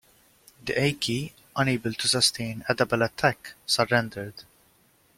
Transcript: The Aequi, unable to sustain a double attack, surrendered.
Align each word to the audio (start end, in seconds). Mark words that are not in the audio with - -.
The 0.65 0.73
Aequi, 0.73 1.31
unable 1.55 1.93
to 1.93 2.07
sustain 2.07 2.65
a 2.67 2.73
double 2.73 3.03
attack, 3.03 3.53
surrendered. 3.67 4.33